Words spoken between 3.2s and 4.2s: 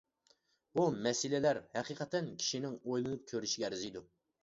كۆرۈشىگە ئەرزىيدۇ.